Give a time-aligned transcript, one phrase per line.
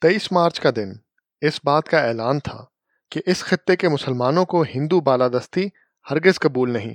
[0.00, 0.92] تیئیس مارچ کا دن
[1.40, 2.64] اس بات کا اعلان تھا
[3.10, 5.68] کہ اس خطے کے مسلمانوں کو ہندو بالادستی
[6.10, 6.94] ہرگز قبول نہیں۔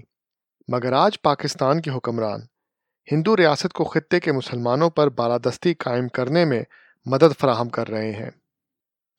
[0.67, 2.42] مگر آج پاکستان کے حکمران
[3.11, 6.63] ہندو ریاست کو خطے کے مسلمانوں پر بالادستی قائم کرنے میں
[7.05, 8.29] مدد فراہم کر رہے ہیں۔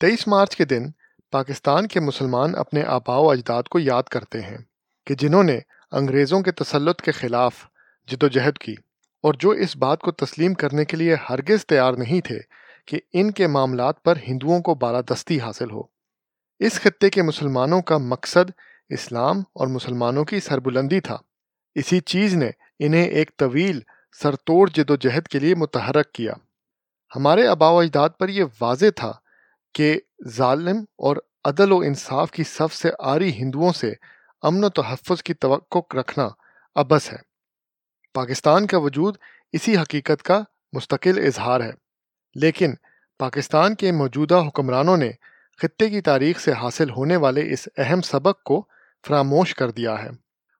[0.00, 0.90] تیئیس مارچ کے دن
[1.30, 4.58] پاکستان کے مسلمان اپنے آبا و اجداد کو یاد کرتے ہیں
[5.06, 5.58] کہ جنہوں نے
[5.92, 7.54] انگریزوں کے تسلط کے خلاف
[8.08, 8.74] جد و جہد کی
[9.22, 13.30] اور جو اس بات کو تسلیم کرنے کے لیے ہرگز تیار نہیں تھے کہ ان
[13.30, 15.82] کے معاملات پر ہندوؤں کو بالادستی حاصل ہو۔
[16.58, 18.50] اس خطے کے مسلمانوں کا مقصد
[18.88, 21.16] اسلام اور مسلمانوں کی سربلندی تھا۔
[21.74, 23.80] اسی چیز نے انہیں ایک طویل،
[24.22, 26.32] سرتوڑ جد و جہد کے لیے متحرک کیا۔
[27.16, 29.12] ہمارے آبا و اجداد پر یہ واضح تھا
[29.74, 33.92] کہ ظالم اور عدل و انصاف کی صف سے آری ہندوؤں سے
[34.42, 36.28] امن و تحفظ کی توقع رکھنا
[36.74, 37.18] ابس ہے۔
[38.14, 39.16] پاکستان کا وجود
[39.52, 40.42] اسی حقیقت کا
[40.72, 41.83] مستقل اظہار ہے۔
[42.34, 42.74] لیکن
[43.18, 45.10] پاکستان کے موجودہ حکمرانوں نے
[45.62, 48.66] خطے کی تاریخ سے حاصل ہونے والے اس اہم سبق کو
[49.06, 50.08] فراموش کر دیا ہے۔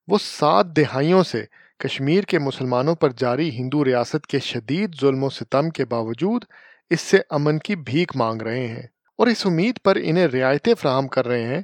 [0.08, 1.44] وہ سات دہائیوں سے
[1.78, 6.44] کشمیر کے مسلمانوں پر جاری ہندو ریاست کے شدید ظلم و ستم کے باوجود
[6.90, 8.82] اس سے امن کی بھیک مانگ رہے ہیں
[9.18, 11.62] اور اس امید پر انہیں رعایتیں فراہم کر رہے ہیں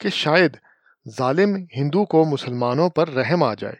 [0.00, 0.56] کہ شاید
[1.18, 3.76] ظالم ہندو کو مسلمانوں پر رحم آ جائے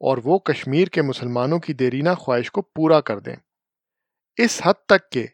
[0.00, 3.36] اور وہ کشمیر کے مسلمانوں کی دیرینہ خواہش کو پورا کر دیں۔
[4.36, 5.26] اس حد تک کہ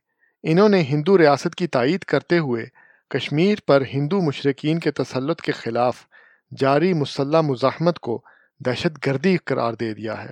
[0.43, 2.67] انہوں نے ہندو ریاست کی تائید کرتے ہوئے
[3.11, 6.07] کشمیر پر ہندو مشرقین کے تسلط کے خلاف
[6.59, 8.23] جاری مسلح مزاحمت کو
[8.67, 10.31] دہشت گردی قرار دے دیا ہے۔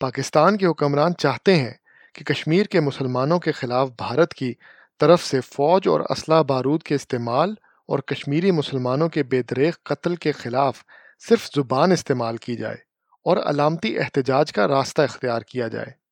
[0.00, 1.74] پاکستان کے حکمران چاہتے ہیں
[2.14, 4.54] کہ کشمیر کے مسلمانوں کے خلاف بھارت کی
[5.00, 7.54] طرف سے فوج اور اسلحہ بارود کے استعمال
[7.88, 10.82] اور کشمیری مسلمانوں کے بے دریغ قتل کے خلاف
[11.28, 12.76] صرف زبان استعمال کی جائے
[13.24, 16.05] اور علامتی احتجاج کا راستہ اختیار کیا جائے۔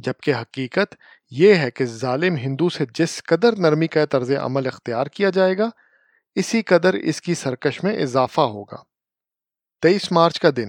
[0.00, 0.94] جبکہ حقیقت
[1.30, 5.58] یہ ہے کہ ظالم ہندو سے جس قدر نرمی کا طرز عمل اختیار کیا جائے
[5.58, 5.70] گا،
[6.34, 8.76] اسی قدر اس کی سرکش میں اضافہ ہوگا۔
[9.82, 10.68] تیئیس مارچ کا دن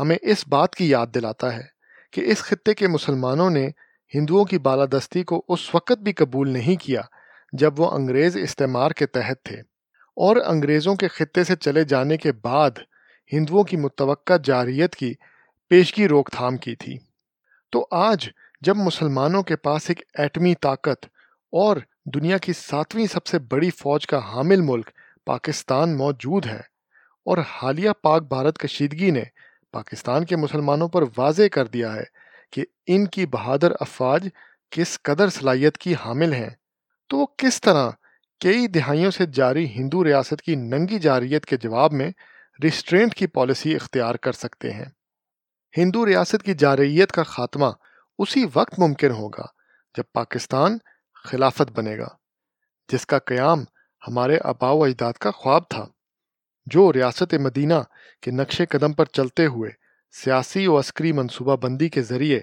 [0.00, 1.66] ہمیں اس بات کی یاد دلاتا ہے
[2.12, 3.70] کہ اس خطے کے مسلمانوں نے
[4.14, 7.00] ہندوؤں کی بالادستی کو اس وقت بھی قبول نہیں کیا
[7.52, 9.56] جب وہ انگریز استعمار کے تحت تھے۔
[10.16, 12.70] اور انگریزوں کے خطے سے چلے جانے کے بعد
[13.32, 15.14] ہندوؤں کی متوقع جاریت کی
[15.68, 16.98] پیشگی روک تھام کی تھی۔
[17.70, 18.28] تو آج
[18.62, 21.06] جب مسلمانوں کے پاس ایک ایٹمی طاقت
[21.52, 21.76] اور
[22.14, 24.90] دنیا کی ساتویں سب سے بڑی فوج کا حامل ملک
[25.26, 26.60] پاکستان موجود ہے
[27.26, 29.22] اور حالیہ پاک بھارت کشیدگی نے
[29.72, 32.04] پاکستان کے مسلمانوں پر واضح کر دیا ہے
[32.52, 34.28] کہ ان کی بہادر افواج
[34.70, 36.50] کس قدر صلاحیت کی حامل ہیں،
[37.08, 37.90] تو وہ کس طرح
[38.40, 42.10] کئی دہائیوں سے جاری ہندو ریاست کی ننگی جاریت کے جواب میں
[42.62, 44.84] ریسٹرینٹ کی پالیسی اختیار کر سکتے ہیں۔
[45.76, 47.66] ہندو ریاست کی جارحیت کا خاتمہ
[48.22, 49.46] اسی وقت ممکن ہوگا
[49.94, 50.78] جب پاکستان
[51.24, 52.08] خلافت بنے گا،
[52.88, 53.62] جس کا قیام
[54.02, 55.84] ہمارے آبا و اجداد کا خواب تھا،
[56.66, 57.80] جو ریاست مدینہ
[58.22, 59.70] کے نقش قدم پر چلتے ہوئے
[60.14, 62.40] سیاسی و عسکری منصوبہ بندی کے ذریعے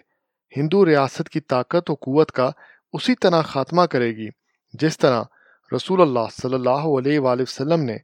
[0.54, 2.50] ہندو ریاست کی طاقت و قوت کا
[2.94, 4.30] اسی طرح خاتمہ کرے گی،
[4.74, 5.24] جس طرح
[5.72, 7.98] رسول اللہ صلی اللہ علیہ وآلہ وسلم نے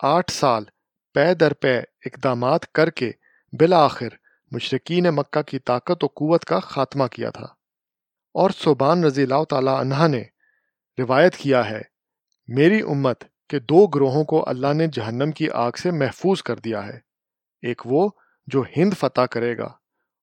[0.00, 0.64] آٹھ سال
[1.14, 1.76] پے در پے
[2.06, 3.10] اقدامات کر کے
[3.52, 4.14] بالآخر
[4.52, 7.46] مشرقین مکہ کی طاقت و قوت کا خاتمہ کیا تھا۔
[8.34, 10.24] اور صوبان رضی اللہ تعالیٰ عنہ نے
[10.98, 11.82] روایت کیا ہے،
[12.48, 16.86] میری امت کے دو گروہوں کو اللہ نے جہنم کی آگ سے محفوظ کر دیا
[16.86, 16.98] ہے۔
[17.62, 18.08] ایک وہ
[18.46, 19.66] جو ہند فتح کرے گا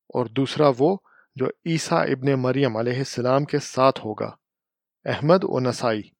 [0.07, 0.97] اور دوسرا وہ
[1.35, 4.35] جو عیسیٰ ابن مریم علیہ السلام کے ساتھ ہوگا۔
[5.05, 6.03] احمد و نسائی۔